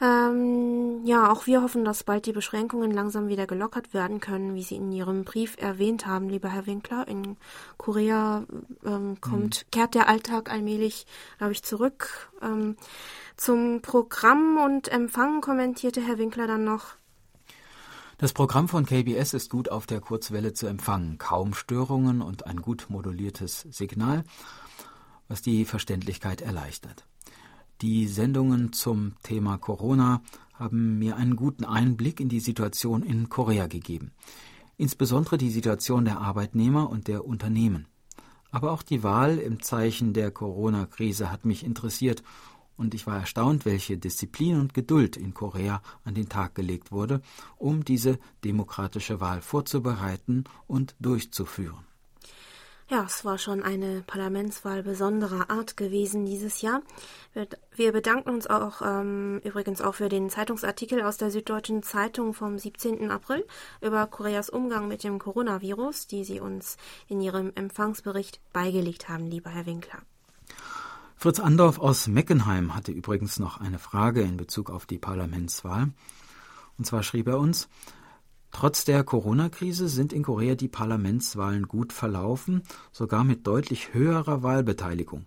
[0.01, 4.63] Ähm, ja, auch wir hoffen, dass bald die Beschränkungen langsam wieder gelockert werden können, wie
[4.63, 7.07] Sie in Ihrem Brief erwähnt haben, lieber Herr Winkler.
[7.07, 7.37] In
[7.77, 8.45] Korea
[8.85, 9.71] ähm, kommt, mhm.
[9.71, 11.07] kehrt der Alltag allmählich,
[11.39, 12.31] glaube ich, zurück.
[12.43, 12.77] Ähm,
[13.37, 16.97] zum Programm und Empfang kommentierte Herr Winkler dann noch.
[18.19, 22.63] Das Programm von KBS ist gut auf der Kurzwelle zu empfangen, kaum Störungen und ein
[22.63, 24.25] gut moduliertes Signal,
[25.29, 27.07] was die Verständlichkeit erleichtert.
[27.85, 30.23] Die Sendungen zum Thema Corona
[30.55, 34.13] haben mir einen guten Einblick in die Situation in Korea gegeben,
[34.79, 37.87] insbesondere die Situation der Arbeitnehmer und der Unternehmen.
[38.51, 42.23] Aber auch die Wahl im Zeichen der Corona-Krise hat mich interessiert
[42.79, 47.21] und ich war erstaunt, welche Disziplin und Geduld in Korea an den Tag gelegt wurde,
[47.59, 51.85] um diese demokratische Wahl vorzubereiten und durchzuführen.
[52.95, 56.81] Ja, es war schon eine Parlamentswahl besonderer Art gewesen dieses Jahr.
[57.75, 62.57] Wir bedanken uns auch ähm, übrigens auch für den Zeitungsartikel aus der Süddeutschen Zeitung vom
[62.57, 63.11] 17.
[63.11, 63.45] April
[63.81, 66.77] über Koreas Umgang mit dem Coronavirus, die Sie uns
[67.09, 69.99] in Ihrem Empfangsbericht beigelegt haben, lieber Herr Winkler.
[71.17, 75.89] Fritz Andorf aus Meckenheim hatte übrigens noch eine Frage in Bezug auf die Parlamentswahl.
[76.79, 77.69] Und zwar schrieb er uns,
[78.55, 82.63] Trotz der Corona-Krise sind in Korea die Parlamentswahlen gut verlaufen,
[82.93, 85.27] sogar mit deutlich höherer Wahlbeteiligung.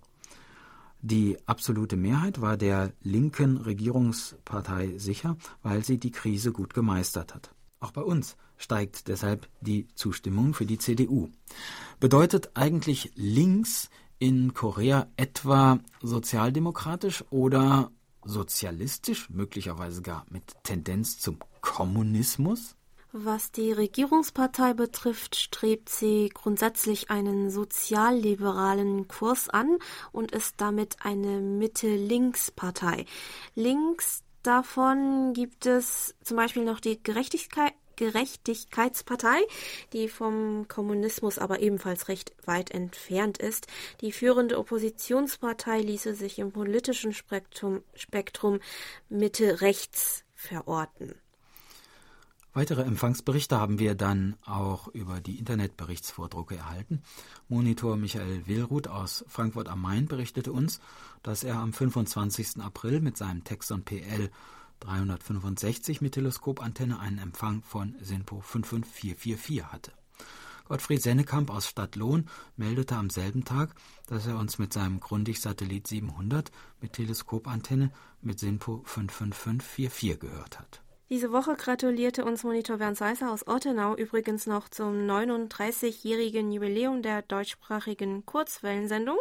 [1.01, 7.51] Die absolute Mehrheit war der linken Regierungspartei sicher, weil sie die Krise gut gemeistert hat.
[7.81, 11.27] Auch bei uns steigt deshalb die Zustimmung für die CDU.
[11.99, 17.91] Bedeutet eigentlich links in Korea etwa sozialdemokratisch oder
[18.23, 22.76] sozialistisch, möglicherweise gar mit Tendenz zum Kommunismus?
[23.13, 29.77] Was die Regierungspartei betrifft, strebt sie grundsätzlich einen sozialliberalen Kurs an
[30.11, 33.05] und ist damit eine Mitte-Links-Partei.
[33.55, 39.39] Links davon gibt es zum Beispiel noch die Gerechtigkeit, Gerechtigkeitspartei,
[39.93, 43.67] die vom Kommunismus aber ebenfalls recht weit entfernt ist.
[44.01, 48.59] Die führende Oppositionspartei ließe sich im politischen Spektrum, Spektrum
[49.09, 51.15] Mitte rechts verorten.
[52.53, 57.03] Weitere Empfangsberichte haben wir dann auch über die Internetberichtsvordrucke erhalten.
[57.49, 60.79] Monitor Michael Willruth aus Frankfurt am Main berichtete uns,
[61.21, 62.61] dass er am 25.
[62.61, 64.31] April mit seinem Texon PL
[64.79, 69.91] 365 mit Teleskopantenne einen Empfang von SINPO 55444 hatte.
[70.67, 73.73] Gottfried Sennekamp aus Stadtlohn meldete am selben Tag,
[74.07, 80.81] dass er uns mit seinem Grundig-Satellit 700 mit Teleskopantenne mit SINPO 55544 gehört hat.
[81.09, 87.21] Diese Woche gratulierte uns Monitor Bernd Seisser aus Ortenau übrigens noch zum 39-jährigen Jubiläum der
[87.21, 89.17] deutschsprachigen Kurzwellensendung.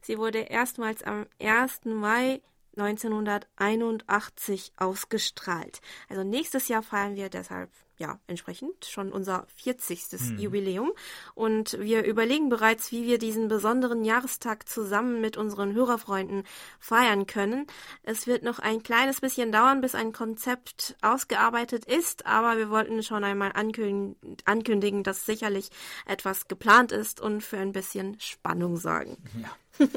[0.00, 1.86] Sie wurde erstmals am 1.
[1.86, 2.40] Mai
[2.76, 5.80] 1981 ausgestrahlt.
[6.08, 10.04] Also nächstes Jahr feiern wir deshalb ja entsprechend schon unser 40.
[10.12, 10.38] Mhm.
[10.38, 10.92] Jubiläum
[11.34, 16.44] und wir überlegen bereits, wie wir diesen besonderen Jahrestag zusammen mit unseren Hörerfreunden
[16.78, 17.66] feiern können.
[18.02, 23.02] Es wird noch ein kleines bisschen dauern, bis ein Konzept ausgearbeitet ist, aber wir wollten
[23.02, 25.70] schon einmal ankündigen, dass sicherlich
[26.06, 29.16] etwas geplant ist und für ein bisschen Spannung sorgen.
[29.40, 29.86] Ja.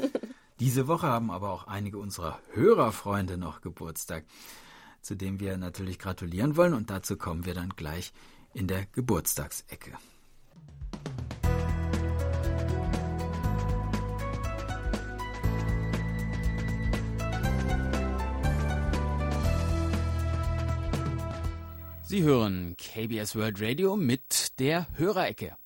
[0.60, 4.24] Diese Woche haben aber auch einige unserer Hörerfreunde noch Geburtstag,
[5.00, 8.12] zu dem wir natürlich gratulieren wollen und dazu kommen wir dann gleich
[8.54, 9.92] in der Geburtstagsecke.
[22.04, 25.58] Sie hören KBS World Radio mit der Hörerecke.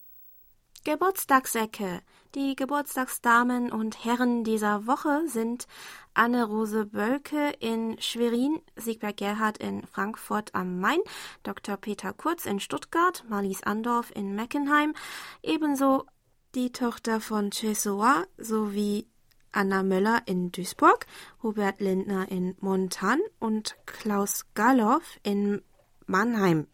[0.82, 2.02] Geburtstagsecke.
[2.34, 5.68] Die Geburtstagsdamen und Herren dieser Woche sind
[6.14, 11.00] Anne-Rose Bölke in Schwerin, Siegbert Gerhard in Frankfurt am Main,
[11.42, 11.76] Dr.
[11.76, 14.94] Peter Kurz in Stuttgart, Marlies Andorf in Meckenheim,
[15.42, 16.06] ebenso
[16.54, 19.06] die Tochter von Chesoa sowie
[19.52, 21.06] Anna Möller in Duisburg,
[21.42, 25.62] Hubert Lindner in Montan und Klaus Galloff in
[26.06, 26.66] Mannheim.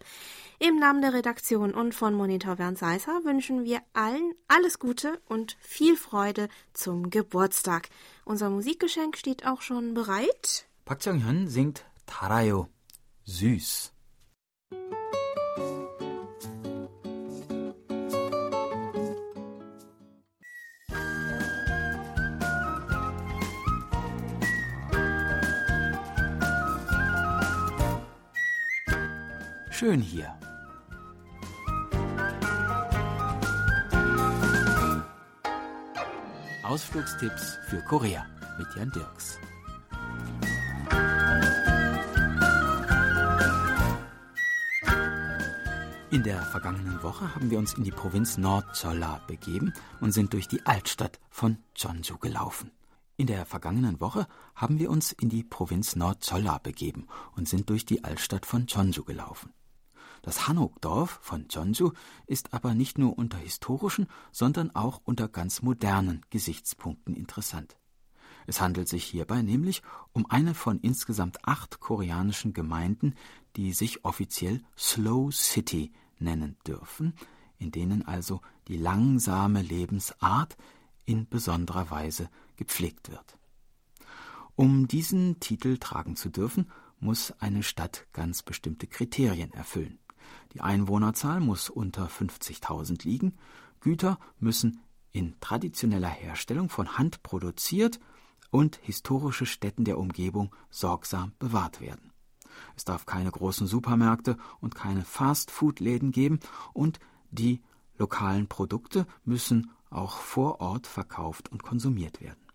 [0.61, 5.97] Im Namen der Redaktion und von Monitor Bernd wünschen wir allen alles Gute und viel
[5.97, 7.89] Freude zum Geburtstag.
[8.25, 10.67] Unser Musikgeschenk steht auch schon bereit.
[10.85, 12.67] Park Jong-hyun singt Tarayo,
[13.25, 13.93] süß.
[29.71, 30.37] Schön hier.
[36.79, 38.25] Ausflugstipps für Korea
[38.57, 39.37] mit Jan Dirks.
[46.13, 50.47] In der vergangenen Woche haben wir uns in die Provinz Nordcholla begeben und sind durch
[50.47, 52.71] die Altstadt von Jeonju gelaufen.
[53.17, 57.87] In der vergangenen Woche haben wir uns in die Provinz Nordcholla begeben und sind durch
[57.87, 59.53] die Altstadt von Jeonju gelaufen.
[60.23, 61.93] Das Hanok-Dorf von Jeonju
[62.27, 67.77] ist aber nicht nur unter historischen, sondern auch unter ganz modernen Gesichtspunkten interessant.
[68.47, 73.15] Es handelt sich hierbei nämlich um eine von insgesamt acht koreanischen Gemeinden,
[73.57, 77.15] die sich offiziell Slow City nennen dürfen,
[77.59, 80.57] in denen also die langsame Lebensart
[81.05, 83.39] in besonderer Weise gepflegt wird.
[84.57, 89.99] Um diesen Titel tragen zu dürfen, muss eine Stadt ganz bestimmte Kriterien erfüllen.
[90.53, 93.37] Die Einwohnerzahl muss unter 50.000 liegen,
[93.81, 94.81] Güter müssen
[95.13, 98.01] in traditioneller Herstellung von Hand produziert
[98.51, 102.13] und historische Stätten der Umgebung sorgsam bewahrt werden.
[102.77, 106.41] Es darf keine großen Supermärkte und keine Fast-Food-Läden geben
[106.73, 106.99] und
[107.31, 107.63] die
[107.99, 112.48] lokalen Produkte müssen auch vor Ort verkauft und konsumiert werden.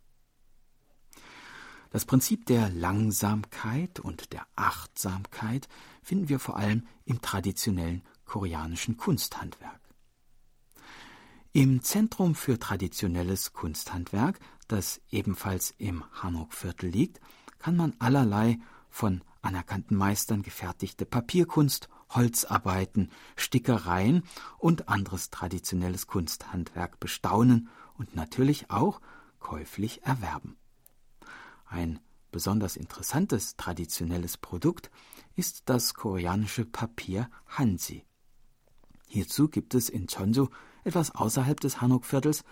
[1.94, 5.68] Das Prinzip der Langsamkeit und der Achtsamkeit
[6.02, 9.80] finden wir vor allem im traditionellen koreanischen Kunsthandwerk.
[11.52, 17.22] Im Zentrum für traditionelles Kunsthandwerk, das ebenfalls im Hanok-Viertel liegt,
[17.60, 18.58] kann man allerlei
[18.90, 24.24] von anerkannten Meistern gefertigte Papierkunst, Holzarbeiten, Stickereien
[24.58, 29.00] und anderes traditionelles Kunsthandwerk bestaunen und natürlich auch
[29.40, 30.58] käuflich erwerben.
[31.74, 32.00] Ein
[32.32, 34.92] besonders interessantes traditionelles Produkt
[35.36, 38.06] ist das koreanische Papier Hansi.
[39.08, 40.50] Hierzu gibt es in Cheonju,
[40.84, 42.44] etwas außerhalb des Hanok-Viertels,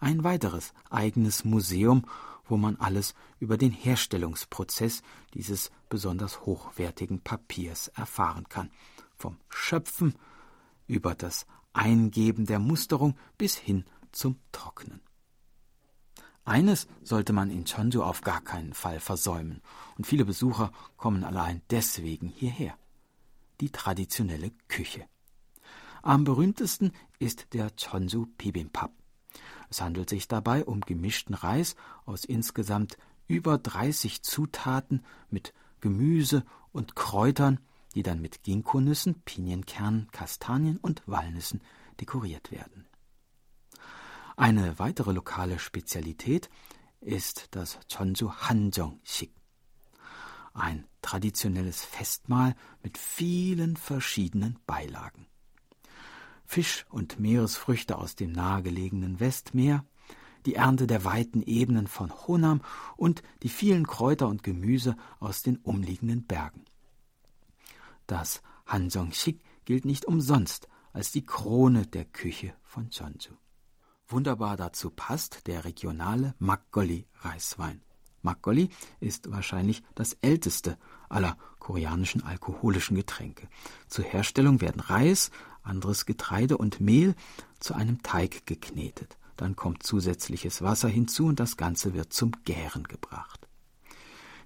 [0.00, 2.06] ein weiteres eigenes Museum,
[2.46, 5.02] wo man alles über den Herstellungsprozess
[5.34, 8.70] dieses besonders hochwertigen Papiers erfahren kann.
[9.14, 10.14] Vom Schöpfen
[10.86, 15.02] über das Eingeben der Musterung bis hin zum Trocknen.
[16.44, 19.62] Eines sollte man in Chonju auf gar keinen Fall versäumen,
[19.96, 22.76] und viele Besucher kommen allein deswegen hierher.
[23.60, 25.06] Die traditionelle Küche.
[26.02, 28.92] Am berühmtesten ist der Chonju Bibimbap.
[29.70, 36.96] Es handelt sich dabei um gemischten Reis aus insgesamt über 30 Zutaten mit Gemüse und
[36.96, 37.60] Kräutern,
[37.94, 41.62] die dann mit Ginkgonüssen, Pinienkernen, Kastanien und Walnüssen
[42.00, 42.86] dekoriert werden.
[44.36, 46.48] Eine weitere lokale Spezialität
[47.00, 49.32] ist das Chonju Hanjong-Sik.
[50.54, 55.26] Ein traditionelles Festmahl mit vielen verschiedenen Beilagen.
[56.44, 59.84] Fisch und Meeresfrüchte aus dem nahegelegenen Westmeer,
[60.46, 62.62] die Ernte der weiten Ebenen von Honam
[62.96, 66.64] und die vielen Kräuter und Gemüse aus den umliegenden Bergen.
[68.06, 73.34] Das Hansong-shik gilt nicht umsonst als die Krone der Küche von Jeonju.
[74.12, 77.80] Wunderbar dazu passt der regionale Makgeolli-Reiswein.
[78.20, 78.68] Makgeolli
[79.00, 80.76] ist wahrscheinlich das älteste
[81.08, 83.48] aller koreanischen alkoholischen Getränke.
[83.88, 85.30] Zur Herstellung werden Reis,
[85.62, 87.14] anderes Getreide und Mehl
[87.58, 89.16] zu einem Teig geknetet.
[89.38, 93.48] Dann kommt zusätzliches Wasser hinzu und das Ganze wird zum Gären gebracht.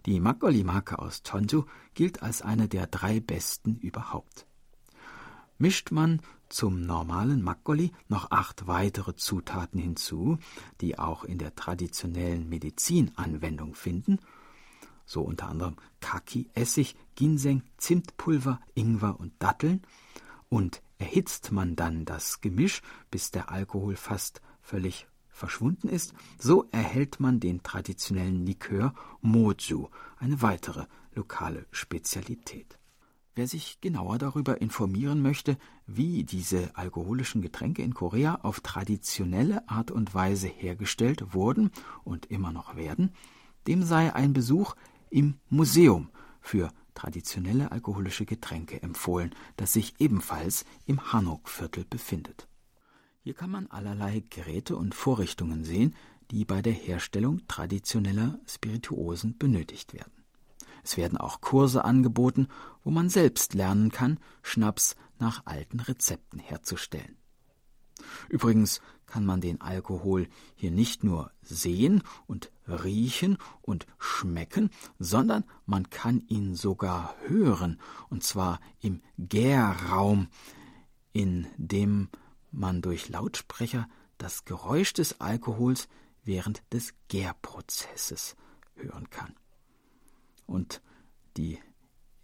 [0.06, 1.64] Die Makgeolli-Marke aus Jeonju
[1.94, 4.46] gilt als eine der drei besten überhaupt.
[5.58, 10.38] Mischt man zum normalen Makgeolli noch acht weitere Zutaten hinzu,
[10.80, 14.18] die auch in der traditionellen Medizin Anwendung finden,
[15.04, 19.82] so unter anderem Kaki, Essig, Ginseng, Zimtpulver, Ingwer und Datteln,
[20.48, 27.20] und erhitzt man dann das Gemisch, bis der Alkohol fast völlig verschwunden ist, so erhält
[27.20, 29.88] man den traditionellen Likör Moju,
[30.18, 32.75] eine weitere lokale Spezialität.
[33.38, 39.90] Wer sich genauer darüber informieren möchte, wie diese alkoholischen Getränke in Korea auf traditionelle Art
[39.90, 41.70] und Weise hergestellt wurden
[42.02, 43.12] und immer noch werden,
[43.66, 44.74] dem sei ein Besuch
[45.10, 46.08] im Museum
[46.40, 52.48] für traditionelle alkoholische Getränke empfohlen, das sich ebenfalls im Hanok-Viertel befindet.
[53.22, 55.94] Hier kann man allerlei Geräte und Vorrichtungen sehen,
[56.30, 60.15] die bei der Herstellung traditioneller Spirituosen benötigt werden.
[60.86, 62.46] Es werden auch Kurse angeboten,
[62.84, 67.16] wo man selbst lernen kann, Schnaps nach alten Rezepten herzustellen.
[68.28, 74.70] Übrigens kann man den Alkohol hier nicht nur sehen und riechen und schmecken,
[75.00, 80.28] sondern man kann ihn sogar hören, und zwar im Gärraum,
[81.12, 82.10] in dem
[82.52, 85.88] man durch Lautsprecher das Geräusch des Alkohols
[86.22, 88.36] während des Gärprozesses
[88.76, 89.34] hören kann
[90.46, 90.80] und
[91.36, 91.58] die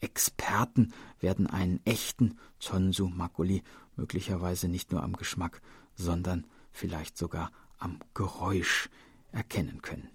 [0.00, 3.62] Experten werden einen echten Chonsu Makuli
[3.96, 5.60] möglicherweise nicht nur am Geschmack,
[5.94, 8.88] sondern vielleicht sogar am Geräusch
[9.30, 10.08] erkennen können.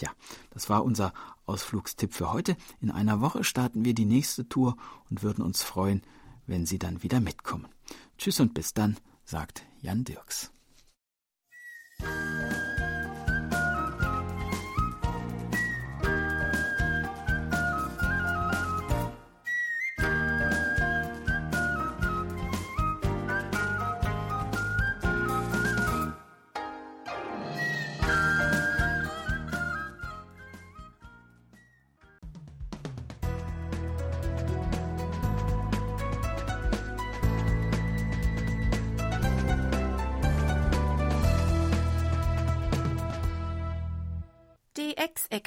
[0.00, 0.10] Ja,
[0.50, 1.12] das war unser
[1.46, 2.56] Ausflugstipp für heute.
[2.80, 4.76] In einer Woche starten wir die nächste Tour
[5.10, 6.02] und würden uns freuen,
[6.46, 7.68] wenn Sie dann wieder mitkommen.
[8.16, 10.52] Tschüss und bis dann, sagt Jan Dirks.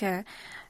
[0.04, 0.26] DX-Ecke.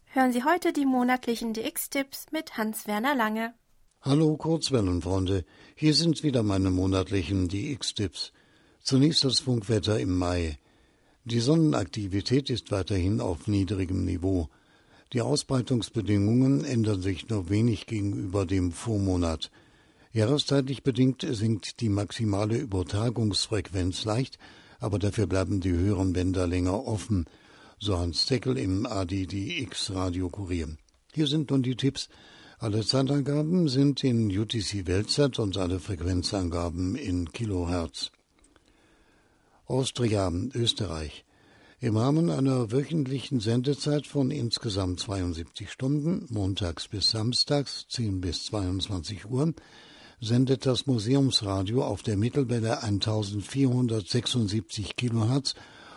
[0.05, 3.53] Hören Sie heute die monatlichen DX-Tipps mit Hans-Werner Lange.
[4.01, 5.43] Hallo Kurzwellenfreunde,
[5.75, 8.31] hier sind wieder meine monatlichen DX-Tipps.
[8.81, 10.59] Zunächst das Funkwetter im Mai.
[11.25, 14.49] Die Sonnenaktivität ist weiterhin auf niedrigem Niveau.
[15.13, 19.49] Die Ausbreitungsbedingungen ändern sich nur wenig gegenüber dem Vormonat.
[20.11, 24.38] Jahreszeitlich bedingt sinkt die maximale Übertragungsfrequenz leicht,
[24.79, 27.25] aber dafür bleiben die höheren Bänder länger offen
[27.84, 30.69] so Hans Zeckel im ADDX Radio Kurier.
[31.13, 32.07] Hier sind nun die Tipps.
[32.57, 38.11] Alle Zeitangaben sind in UTC Weltzeit und alle Frequenzangaben in Kilohertz.
[39.65, 41.25] Austria, Österreich.
[41.81, 49.29] Im Rahmen einer wöchentlichen Sendezeit von insgesamt 72 Stunden, montags bis samstags, 10 bis 22
[49.29, 49.51] Uhr,
[50.21, 55.55] sendet das Museumsradio auf der Mittelwelle 1476 Kilohertz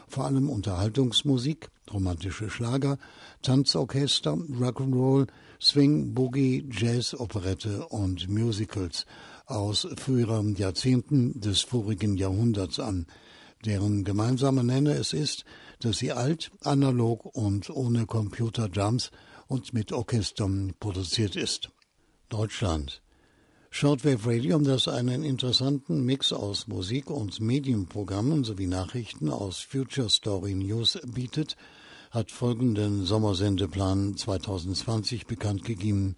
[0.08, 2.98] vor allem Unterhaltungsmusik, romantische Schlager,
[3.42, 5.28] Tanzorchester, Rock'n'Roll,
[5.60, 9.06] Swing, Boogie, Jazz, Operette und Musicals
[9.46, 13.06] aus früheren Jahrzehnten des vorigen Jahrhunderts an,
[13.64, 15.44] deren gemeinsamer Nenner es ist,
[15.80, 19.10] dass sie alt, analog und ohne Computer-Jumps
[19.46, 21.70] und mit Orchestern produziert ist.
[22.28, 23.02] Deutschland
[23.78, 30.54] Shortwave Radio, das einen interessanten Mix aus Musik und Medienprogrammen sowie Nachrichten aus Future Story
[30.54, 31.58] News bietet,
[32.10, 36.16] hat folgenden Sommersendeplan 2020 bekannt gegeben.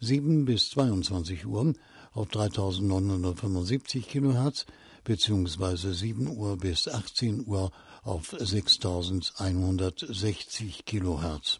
[0.00, 1.74] 7 bis 22 Uhr
[2.14, 4.64] auf 3975 kHz
[5.04, 5.92] bzw.
[5.92, 7.72] 7 Uhr bis 18 Uhr
[8.04, 11.58] auf 6160 kHz.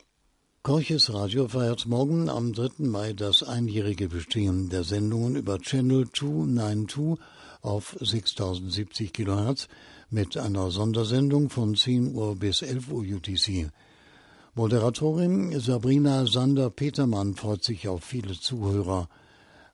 [0.66, 2.88] Korches Radio feiert morgen am 3.
[2.88, 7.24] Mai das einjährige Bestehen der Sendungen über Channel 292
[7.62, 9.68] auf 6070 kHz
[10.10, 13.70] mit einer Sondersendung von 10 Uhr bis 11 Uhr UTC.
[14.56, 19.08] Moderatorin Sabrina Sander-Petermann freut sich auf viele Zuhörer.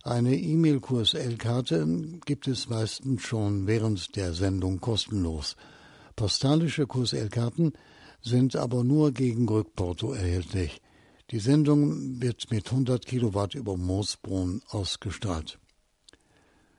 [0.02, 1.86] Eine E-Mail-Kurs-L-Karte
[2.26, 5.56] gibt es meistens schon während der Sendung kostenlos.
[6.16, 7.72] Postalische Kurs-L-Karten
[8.22, 10.80] sind aber nur gegen Rückporto erhältlich.
[11.30, 15.58] Die Sendung wird mit 100 Kilowatt über Moosbrunn ausgestrahlt.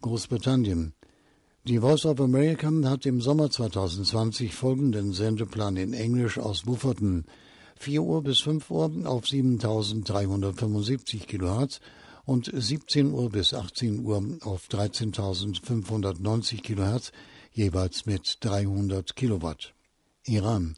[0.02, 0.94] Großbritannien.
[1.66, 7.26] Die Voice of America hat im Sommer 2020 folgenden Sendeplan in Englisch aus Wufferton.
[7.78, 11.80] 4 Uhr bis 5 Uhr auf 7375 kHz
[12.26, 17.12] und 17 Uhr bis 18 Uhr auf 13.590 kHz,
[17.54, 19.74] jeweils mit 300 Kilowatt.
[20.26, 20.76] Iran.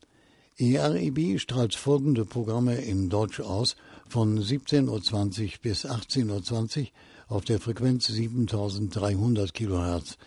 [0.57, 3.75] EREB strahlt folgende Programme in Deutsch aus
[4.07, 6.87] von 17.20 Uhr bis 18.20 Uhr
[7.27, 10.17] auf der Frequenz 7300 kHz.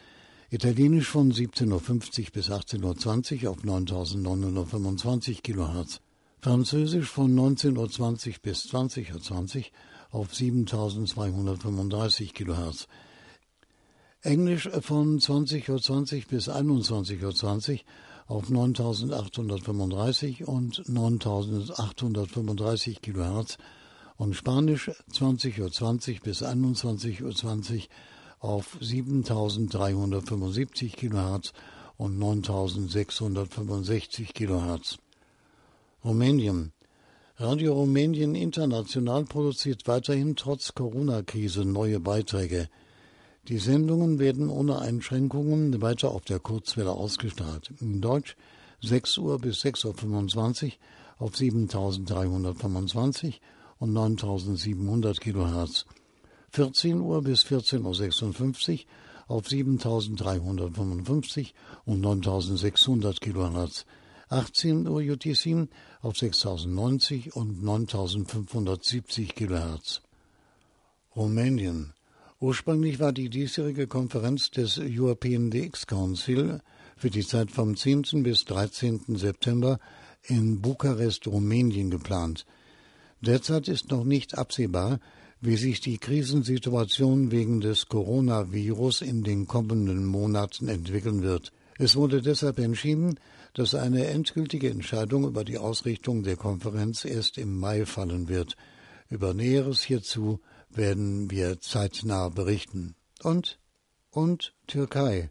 [0.50, 6.00] Italienisch von 17.50 Uhr bis 18.20 Uhr auf 9925 kHz.
[6.42, 9.64] Französisch von 19.20 Uhr bis 20.20 Uhr
[10.10, 12.86] auf 7235 kHz.
[14.20, 17.80] Englisch von 20.20 Uhr bis 21.20 Uhr
[18.28, 23.58] auf 9835 und 9835 kHz
[24.16, 25.70] und Spanisch 20.20 Uhr
[26.22, 27.32] bis 21.20 Uhr
[28.40, 31.52] auf 7375 kHz
[31.96, 34.98] und 9665 kHz.
[36.04, 36.72] Rumänien
[37.38, 42.68] Radio Rumänien International produziert weiterhin trotz Corona-Krise neue Beiträge.
[43.48, 47.72] Die Sendungen werden ohne Einschränkungen weiter auf der Kurzwelle ausgestrahlt.
[47.80, 48.36] In Deutsch
[48.82, 50.72] 6 Uhr bis 6.25 Uhr
[51.16, 53.40] auf 7325
[53.78, 55.86] und 9700 kHz.
[56.50, 58.84] 14 Uhr bis 14.56 Uhr
[59.28, 61.54] auf 7355
[61.86, 63.86] und 9600 kHz.
[64.28, 65.70] 18 Uhr UTC
[66.02, 70.02] auf 6090 und 9570 kHz.
[71.16, 71.94] Rumänien
[72.40, 76.60] Ursprünglich war die diesjährige Konferenz des European DX Council
[76.96, 78.22] für die Zeit vom 10.
[78.22, 79.16] bis 13.
[79.16, 79.80] September
[80.22, 82.46] in Bukarest, Rumänien geplant.
[83.20, 85.00] Derzeit ist noch nicht absehbar,
[85.40, 91.50] wie sich die Krisensituation wegen des Coronavirus in den kommenden Monaten entwickeln wird.
[91.76, 93.18] Es wurde deshalb entschieden,
[93.54, 98.54] dass eine endgültige Entscheidung über die Ausrichtung der Konferenz erst im Mai fallen wird.
[99.10, 100.38] Über Näheres hierzu
[100.70, 102.94] werden wir zeitnah berichten.
[103.22, 103.58] Und,
[104.10, 105.30] und Türkei.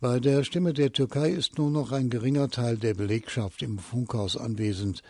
[0.00, 4.36] Bei der Stimme der Türkei ist nur noch ein geringer Teil der Belegschaft im Funkhaus
[4.36, 5.02] anwesend.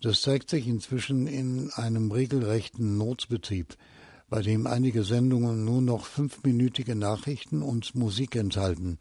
[0.00, 3.76] Das zeigt sich inzwischen in einem regelrechten Notbetrieb,
[4.28, 8.98] bei dem einige Sendungen nur noch fünfminütige Nachrichten und Musik enthalten.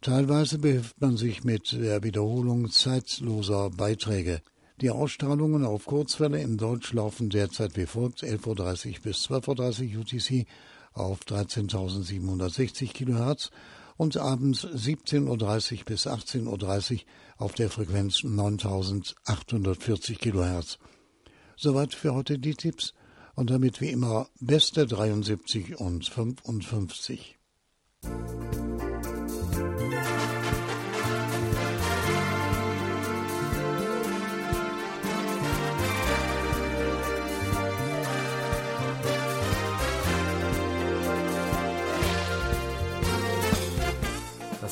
[0.00, 4.42] Teilweise behilft man sich mit der Wiederholung zeitloser Beiträge.
[4.80, 10.02] Die Ausstrahlungen auf Kurzwelle in Deutsch laufen derzeit wie folgt 11.30 Uhr bis 12.30 Uhr
[10.02, 10.46] UTC
[10.92, 13.50] auf 13.760 kHz
[13.96, 17.00] und abends 17.30 Uhr bis 18.30 Uhr
[17.38, 20.78] auf der Frequenz 9.840 kHz.
[21.56, 22.94] Soweit für heute die Tipps
[23.34, 27.36] und damit wie immer beste 73 und 55.